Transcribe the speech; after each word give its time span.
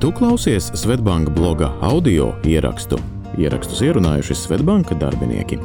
Tu 0.00 0.08
klausies 0.12 0.70
Svetbanka 0.74 1.30
bloga 1.30 1.66
audio 1.84 2.30
ierakstu. 2.48 2.96
Ierakstus 3.36 3.82
ierunājuši 3.84 4.32
Svetbanka 4.32 4.96
darbinieki. 4.96 5.58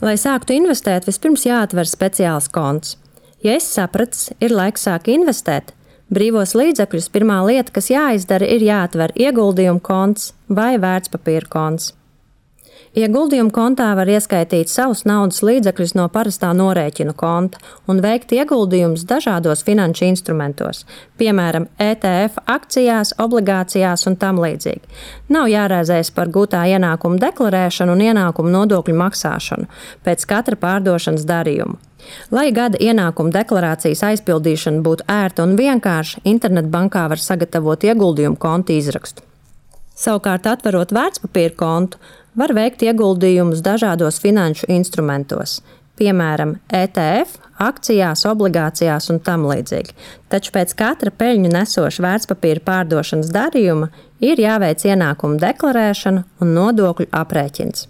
Lai 0.00 0.14
sāktu 0.16 0.56
investēt, 0.56 1.04
vispirms 1.04 1.44
jāatver 1.44 1.84
speciāls 1.84 2.48
konts. 2.48 2.96
Ja 3.44 3.58
es 3.60 3.68
sapratu, 3.68 4.32
ir 4.40 4.56
laiks 4.56 4.88
sākt 4.88 5.12
investēt, 5.12 5.74
brīvos 6.08 6.56
līdzekļus 6.56 7.10
pirmā 7.12 7.42
lieta, 7.50 7.76
kas 7.76 7.92
jāizdara, 7.92 8.48
ir 8.48 8.64
jāatver 8.64 9.12
ieguldījumu 9.12 9.84
konts 9.84 10.32
vai 10.48 10.78
vērtspapīra 10.80 11.52
konts. 11.52 11.92
Ieguldījumu 12.96 13.52
kontā 13.52 13.90
var 13.98 14.08
ieskaitīt 14.08 14.70
savus 14.72 15.02
naudas 15.04 15.42
līdzekļus 15.44 15.92
no 15.98 16.06
parastā 16.12 16.54
norēķinu 16.56 17.12
konta 17.18 17.60
un 17.88 18.00
veikt 18.00 18.32
ieguldījumus 18.32 19.04
dažādos 19.08 19.64
finanšu 19.66 20.06
instrumentos, 20.08 20.86
piemēram, 21.20 21.66
ETF 21.76 22.40
akcijās, 22.48 23.12
obligācijās 23.20 24.06
un 24.08 24.16
tam 24.16 24.40
līdzīgi. 24.40 24.80
Nav 25.28 25.50
jārēzējas 25.52 26.12
par 26.16 26.32
gūtā 26.32 26.64
ienākuma 26.72 27.20
deklarēšanu 27.26 27.92
un 27.92 28.06
ienākuma 28.08 28.54
nodokļu 28.56 28.96
maksāšanu 29.04 29.68
pēc 30.08 30.24
katra 30.32 30.56
pārdošanas 30.56 31.28
darījuma. 31.28 31.76
Lai 32.32 32.48
gada 32.56 32.80
ienākuma 32.80 33.34
deklarācijas 33.34 34.00
aizpildīšana 34.14 34.80
būtu 34.80 35.04
ērta 35.12 35.44
un 35.44 35.58
vienkārša, 35.60 36.24
internetbankā 36.24 37.04
var 37.12 37.20
sagatavot 37.20 37.84
ieguldījumu 37.84 38.40
kontu 38.40 38.78
izrakstu. 38.78 39.26
Savukārt, 39.98 40.46
atverot 40.46 40.92
vērtspapīra 40.94 41.56
kontu, 41.58 41.98
var 42.36 42.54
veikt 42.56 42.84
ieguldījumus 42.86 43.62
dažādos 43.64 44.20
finanšu 44.22 44.68
instrumentos, 44.72 45.60
piemēram, 45.98 46.56
ETF, 46.68 47.38
akcijās, 47.58 48.24
obligācijās 48.30 49.10
un 49.12 49.20
tam 49.24 49.46
līdzīgi. 49.48 49.94
Taču 50.30 50.52
pēc 50.54 50.74
katra 50.78 51.10
peļņu 51.10 51.52
nesoša 51.54 52.04
vērtspapīra 52.04 52.64
pārdošanas 52.66 53.32
darījuma 53.34 53.90
ir 54.24 54.40
jāveic 54.42 54.84
ienākumu 54.86 55.40
deklarēšana 55.42 56.24
un 56.42 56.54
nodokļu 56.54 57.08
aprēķins. 57.22 57.88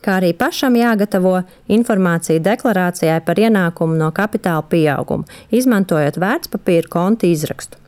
Kā 0.00 0.14
arī 0.16 0.30
pašam 0.32 0.78
jāgatavo 0.78 1.42
informācija 1.68 2.40
deklarācijai 2.40 3.18
par 3.24 3.42
ienākumu 3.42 3.98
no 4.00 4.08
kapitāla 4.16 4.64
pieauguma, 4.70 5.28
izmantojot 5.52 6.16
vērtspapīra 6.22 6.88
konta 6.88 7.28
izrakstu 7.28 7.79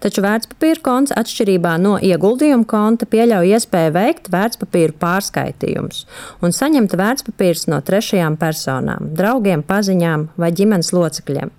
taču 0.00 0.24
vērtspapīra 0.24 0.82
konts 0.84 1.14
atšķirībā 1.16 1.76
no 1.82 1.96
ieguldījuma 2.00 2.66
konta 2.68 3.08
pieļauj 3.10 3.54
iespēju 3.56 3.94
veikt 3.96 4.28
vērtspapīru 4.32 4.96
pārskaitījumus 5.00 6.04
un 6.44 6.56
saņemt 6.56 6.96
vērtspapīrus 7.00 7.68
no 7.72 7.80
trešajām 7.84 8.40
personām, 8.40 9.12
draugiem, 9.16 9.64
paziņām 9.66 10.30
vai 10.40 10.52
ģimenes 10.56 10.94
locekļiem. 10.96 11.56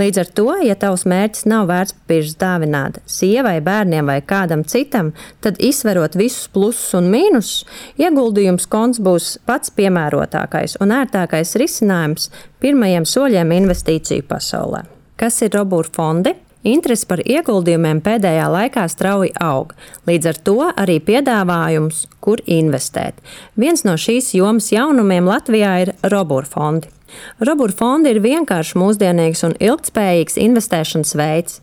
Līdz 0.00 0.20
ar 0.22 0.28
to, 0.32 0.46
ja 0.64 0.76
tavs 0.78 1.02
mērķis 1.08 1.44
nav 1.50 1.66
vērtspapīrs 1.68 2.36
dāvināt 2.40 3.00
sievai, 3.10 3.58
bērniem 3.64 4.08
vai 4.08 4.20
kādam 4.24 4.62
citam, 4.64 5.10
tad 5.44 5.58
izsverot 5.60 6.16
visus 6.16 6.46
plusus 6.52 6.94
un 6.96 7.10
mīnusus, 7.12 7.66
ieguldījums 8.00 8.68
konts 8.70 9.02
būs 9.02 9.34
pats 9.50 9.74
piemērotākais 9.76 10.78
un 10.80 10.94
ērtākais 10.96 11.56
risinājums 11.60 12.30
pirmajiem 12.62 13.08
soļiem 13.08 13.56
investīciju 13.58 14.28
pasaulē. 14.30 14.86
Kas 15.20 15.42
ir 15.44 15.52
robūru 15.58 15.92
fondi? 15.92 16.36
Interese 16.60 17.06
par 17.08 17.22
ieguldījumiem 17.24 18.02
pēdējā 18.04 18.48
laikā 18.52 18.82
strauji 18.92 19.30
aug, 19.40 19.72
līdz 20.04 20.26
ar 20.28 20.40
to 20.44 20.56
arī 20.68 20.98
piedāvājums, 21.00 22.02
kur 22.20 22.42
investēt. 22.44 23.16
Viens 23.56 23.86
no 23.88 23.96
šīs 23.96 24.34
jomas 24.36 24.68
jaunumiem 24.74 25.24
Latvijā 25.24 25.72
ir 25.86 25.94
robūru 26.04 26.50
fondi. 26.52 26.92
Robūru 27.40 27.72
fondi 27.72 28.12
ir 28.12 28.20
vienkāršs, 28.20 28.76
mūsdienīgs 28.76 29.42
un 29.48 29.56
ilgspējīgs 29.56 30.36
investēšanas 30.44 31.16
veids. 31.16 31.58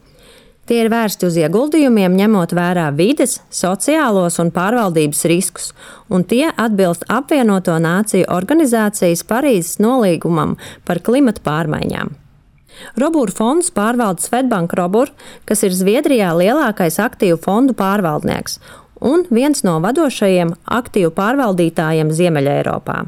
Tie 0.67 0.81
ir 0.81 0.89
vērsti 0.92 1.30
uz 1.30 1.38
ieguldījumiem, 1.39 2.17
ņemot 2.17 2.52
vērā 2.58 2.89
vides, 2.98 3.38
sociālos 3.54 4.42
un 4.44 4.50
pārvaldības 4.52 5.23
riskus, 5.30 5.72
un 6.09 6.26
tie 6.28 6.50
atbilst 6.50 7.06
apvienoto 7.08 7.77
nāciju 7.80 8.27
organizācijas 8.33 9.23
Parīzes 9.30 9.77
nolīgumam 9.80 10.58
par 10.89 11.05
klimatu 11.05 11.45
pārmaiņām. 11.45 12.17
Robūru 12.99 13.33
fonds 13.36 13.71
pārvalda 13.73 14.23
Svetbank 14.23 14.73
Robur, 14.77 15.14
kas 15.45 15.64
ir 15.67 15.76
Zviedrijā 15.76 16.33
lielākais 16.38 16.99
aktīvu 17.04 17.39
fondu 17.43 17.77
pārvaldnieks 17.77 18.60
un 19.02 19.27
viens 19.30 19.61
no 19.65 19.77
vadošajiem 19.83 20.55
aktīvu 20.80 21.11
pārvaldītājiem 21.17 22.10
Ziemeļeiropā. 22.17 23.04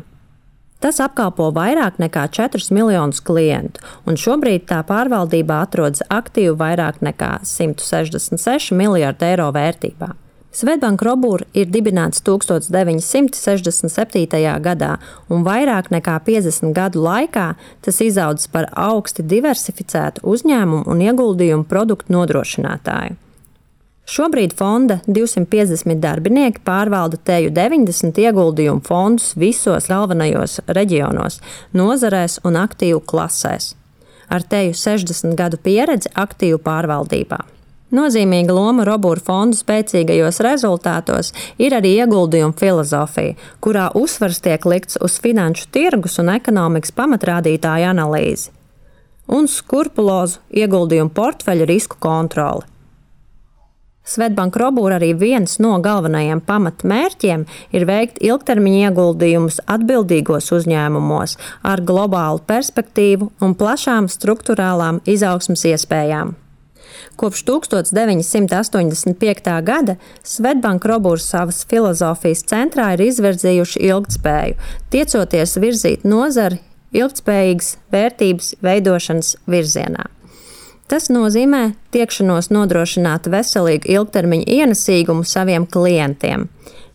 Tas 0.80 1.02
apkalpo 1.03 1.50
vairāk 1.52 1.97
nekā 2.00 2.24
4 2.31 2.72
miljonus 2.72 3.19
klientu, 3.25 3.84
un 4.07 4.16
šobrīd 4.16 4.63
tā 4.69 4.80
pārvaldībā 4.88 5.57
atrodas 5.66 6.06
aktīvu 6.07 6.56
vairāk 6.62 7.01
nekā 7.03 7.40
166 7.44 8.72
miljardu 8.80 9.28
eiro 9.28 9.50
vērtībā. 9.56 10.13
Svetbanka 10.50 11.06
Robūra 11.06 11.46
ir 11.54 11.68
dibināts 11.70 12.24
1967. 12.26 14.26
gadā, 14.66 14.98
un 15.30 15.46
vairāk 15.46 15.94
nekā 15.94 16.18
50 16.26 16.74
gadu 16.74 17.06
laikā 17.06 17.54
tas 17.86 18.02
izaudzis 18.02 18.50
par 18.50 18.66
augsti 18.74 19.22
diversificētu 19.30 20.26
uzņēmumu 20.26 20.90
un 20.90 21.06
ieguldījumu 21.06 21.70
produktu 21.70 22.18
nodrošinātāju. 22.18 23.14
Šobrīd 24.10 24.58
fonda 24.58 24.98
250 25.06 26.02
darbinieki 26.02 26.66
pārvalda 26.66 27.22
teju 27.30 27.54
90 27.54 28.18
ieguldījumu 28.24 28.81
fondus 28.88 29.36
visos 29.38 29.86
galvenajos 29.92 30.66
reģionos, 30.66 31.38
nozarēs 31.78 32.40
un 32.42 32.58
aktīvu 32.58 33.06
klasēs. 33.06 33.78
Ar 34.34 34.42
teju 34.42 34.74
60 34.74 35.38
gadu 35.38 35.62
pieredzi 35.62 36.10
aktīvu 36.18 36.58
pārvaldībā. 36.66 37.59
Nozīmīga 37.89 38.53
loma 38.53 38.83
Robūra 38.85 39.23
fondu 39.25 39.57
spēcīgajos 39.57 40.38
rezultātos 40.45 41.31
ir 41.57 41.73
arī 41.73 41.95
ieguldījuma 42.03 42.53
filozofija, 42.59 43.33
kurā 43.66 43.89
uzsvars 43.97 44.44
tiek 44.45 44.66
likts 44.69 45.00
uz 45.01 45.17
finanšu 45.23 45.72
tirgus 45.73 46.19
un 46.22 46.29
ekonomikas 46.35 46.94
pamatrādītāju 46.94 47.89
analīzi 47.89 48.53
un 49.29 49.45
skrupulozu 49.50 50.41
ieguldījumu 50.57 51.13
portfeļu 51.13 51.67
risku 51.69 51.97
kontroli. 52.01 52.66
Svetbanka 54.09 54.57
Robūra 54.57 54.97
arī 54.97 55.11
viens 55.13 55.59
no 55.61 55.75
galvenajiem 55.85 56.41
pamatmērķiem 56.47 57.44
ir 57.77 57.85
veikt 57.85 58.17
ilgtermiņa 58.25 58.89
ieguldījumus 58.89 59.59
atbildīgos 59.69 60.50
uzņēmumos 60.57 61.38
ar 61.61 61.85
globālu 61.85 62.41
perspektīvu 62.50 63.29
un 63.45 63.53
plašām 63.59 64.09
struktūrālām 64.09 65.03
izaugsmas 65.06 65.67
iespējām. 65.75 66.33
Kopš 67.20 67.44
1985. 67.48 69.52
gada 69.66 69.96
Svetbanka 70.24 70.90
Robūrs 70.92 71.26
savas 71.32 71.66
filozofijas 71.70 72.46
centrā 72.50 72.86
ir 72.96 73.02
izvirzījuši 73.10 73.78
ilgtspēju, 73.90 74.54
tiecoties 74.94 75.52
virzīt 75.62 76.02
nozari 76.08 76.58
ilgtspējīgas 76.96 77.76
vērtības 77.94 78.48
veidošanas 78.66 79.36
virzienā. 79.50 80.06
Tas 80.90 81.06
nozīmē 81.14 81.76
tiekšanos 81.94 82.50
nodrošināt 82.50 83.30
veselīgu 83.30 83.92
ilgtermiņa 83.94 84.50
ienesīgumu 84.56 85.28
saviem 85.28 85.68
klientiem, 85.70 86.48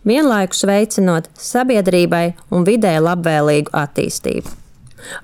vienlaikus 0.03 0.65
veicinot 0.67 1.31
sabiedrībai 1.39 2.33
un 2.51 2.67
vidē 2.67 2.97
labvēlīgu 2.99 3.71
attīstību. 3.71 4.64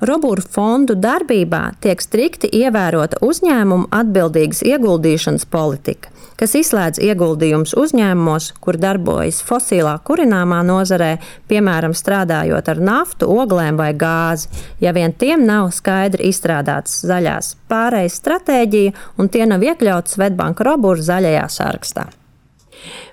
Robūru 0.05 0.43
fondu 0.43 0.95
darbībā 0.99 1.61
tiek 1.83 2.01
strikti 2.03 2.49
ievērota 2.61 3.19
uzņēmuma 3.25 3.89
atbildīgas 4.01 4.63
ieguldīšanas 4.67 5.47
politika, 5.51 6.11
kas 6.39 6.55
izslēdz 6.59 7.01
ieguldījumus 7.05 7.75
uzņēmumos, 7.77 8.51
kur 8.63 8.79
darbojas 8.81 9.41
fosilā 9.45 9.97
kurināmā 10.07 10.61
nozarē, 10.67 11.11
piemēram, 11.51 11.95
strādājot 11.97 12.71
ar 12.73 12.81
naftu, 12.81 13.29
oglēm 13.29 13.77
vai 13.81 13.91
gāzi, 13.93 14.49
ja 14.81 14.95
vien 14.97 15.13
tiem 15.13 15.45
nav 15.49 15.69
skaidri 15.75 16.31
izstrādāts 16.31 17.01
zaļās 17.05 17.55
pārejas 17.71 18.17
stratēģija 18.21 18.95
un 19.21 19.29
tie 19.29 19.45
nav 19.49 19.63
iekļauts 19.65 20.17
Svetbanka 20.17 20.65
Robūru 20.67 21.05
zaļajā 21.05 21.45
sarakstā. 21.59 22.09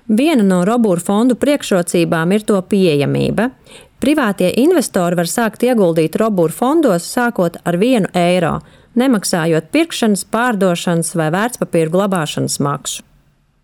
Viena 0.09 0.41
no 0.41 0.63
Robūru 0.65 1.01
fondu 1.05 1.37
priekšrocībām 1.37 2.33
ir 2.33 2.45
to 2.49 2.57
pieejamība. 2.65 3.51
Privātie 3.99 4.53
investori 4.61 5.17
var 5.19 5.27
sākt 5.27 5.65
ieguldīt 5.67 6.15
robūru 6.21 6.55
fondos 6.55 7.03
sākot 7.03 7.57
ar 7.67 7.75
1 7.75 8.07
eiro, 8.15 8.53
nemaksājot 8.95 9.67
pirkšanas, 9.75 10.23
pārdošanas 10.31 11.11
vai 11.19 11.27
vērtspapīru 11.35 11.91
glabāšanas 11.97 12.61
maksu. 12.63 13.03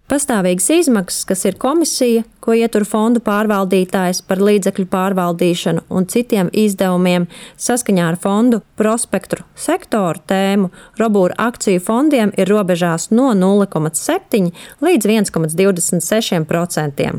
Pastāvīgas 0.05 0.67
izmaksas, 0.69 1.23
kas 1.25 1.39
ir 1.49 1.55
komisija, 1.57 2.21
ko 2.43 2.53
ietur 2.53 2.83
fondu 2.85 3.17
pārvaldītājs 3.25 4.19
par 4.27 4.37
līdzekļu 4.43 4.85
pārvaldīšanu 4.91 5.81
un 5.89 6.05
citiem 6.11 6.51
izdevumiem 6.53 7.25
saskaņā 7.57 8.11
ar 8.11 8.17
fondu 8.21 8.59
prospektu 8.77 9.41
sektoru 9.57 10.21
tēmu, 10.29 10.69
robūru 11.01 11.33
akciju 11.41 11.81
fondiem 11.81 12.29
ir 12.37 12.45
robežās 12.51 13.09
no 13.09 13.31
0,7 13.39 14.51
līdz 14.85 15.09
1,26%. 15.15 17.09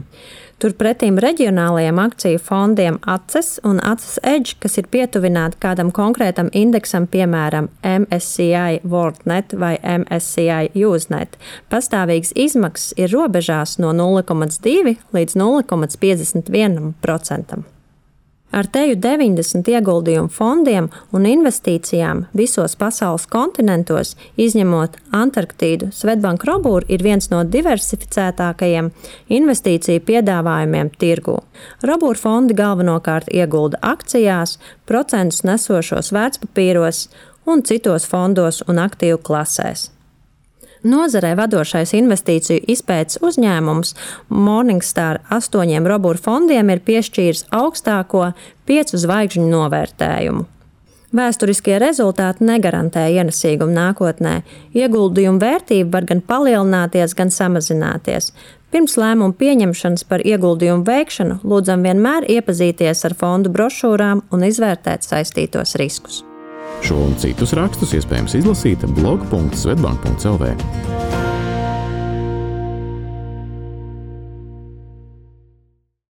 Turpretīm 0.56 1.18
reģionālajiem 1.20 1.98
akciju 2.00 2.38
fondiem 2.40 2.94
ACES 3.12 3.58
un 3.68 3.76
ACES 3.84 4.14
Edge, 4.24 4.54
kas 4.62 4.78
ir 4.80 4.86
pietuvināti 4.88 5.60
kādam 5.60 5.90
konkrētam 5.92 6.48
indeksam, 6.56 7.04
piemēram, 7.12 7.68
MSCI 7.84 8.80
WorldNet 8.88 9.52
vai 9.60 9.76
MSCI 9.84 10.72
UseNet, 10.88 11.36
pastāvīgas 11.68 12.32
izmaksas 12.48 12.96
ir 12.96 13.12
robežās 13.12 13.76
no 13.84 13.92
0,2 13.92 14.96
līdz 15.12 15.36
0,51%. 15.44 17.75
Ar 18.54 18.68
teju 18.70 18.94
90 19.02 19.66
ieguldījumu 19.74 20.30
fondiem 20.32 20.86
un 21.12 21.26
investīcijām 21.26 22.22
visos 22.38 22.76
pasaules 22.78 23.26
kontinentos, 23.28 24.14
izņemot 24.38 24.94
Antarktīdu, 25.16 25.90
Svetbanka 25.92 26.48
Robūra 26.52 26.86
ir 26.88 27.02
viens 27.02 27.26
no 27.32 27.42
diversificētākajiem 27.42 28.92
investīciju 29.38 30.04
piedāvājumiem 30.06 30.92
tirgū. 31.00 31.40
Robūra 31.90 32.22
fondi 32.22 32.56
galvenokārt 32.56 33.32
iegulda 33.34 33.82
akcijās, 33.82 34.56
procentus 34.86 35.42
nesošos 35.44 36.14
vērtspapīros 36.14 37.08
un 37.50 37.66
citos 37.66 38.06
fondos 38.06 38.62
un 38.70 38.78
aktīvu 38.86 39.20
klasēs. 39.26 39.90
Nozarē 40.86 41.32
vadošais 41.38 41.94
investīciju 41.98 42.62
izpētes 42.70 43.18
uzņēmums 43.24 43.94
Morningstar 44.30 45.22
astoņiem 45.34 45.86
robūru 45.90 46.20
fondiem 46.22 46.70
ir 46.70 46.82
piešķīris 46.86 47.48
augstāko 47.54 48.28
piecu 48.68 49.00
zvaigžņu 49.02 49.48
novērtējumu. 49.50 50.44
Vēsturiskie 51.16 51.78
rezultāti 51.80 52.44
negarantē 52.44 53.06
ienesīgumu 53.14 53.72
nākotnē. 53.72 54.34
Ieguldījumu 54.76 55.40
vērtība 55.42 55.96
var 55.96 56.08
gan 56.10 56.20
palielināties, 56.20 57.16
gan 57.16 57.32
samazināties. 57.32 58.32
Pirms 58.74 58.98
lēmumu 59.00 59.34
pieņemšanas 59.40 60.04
par 60.10 60.26
ieguldījumu 60.26 60.84
veikšanu 60.86 61.40
lūdzam 61.46 61.86
vienmēr 61.86 62.28
iepazīties 62.36 63.06
ar 63.08 63.18
fondu 63.18 63.54
brošūrām 63.54 64.26
un 64.34 64.48
izvērtēt 64.50 65.06
saistītos 65.06 65.78
riskus. 65.80 66.24
Šo 66.84 66.98
un 67.06 67.16
citus 67.20 67.54
rakstus 67.56 67.94
iespējams 67.96 68.36
izlasīt 68.40 68.84
blog.svetbank.clv. 68.98 70.95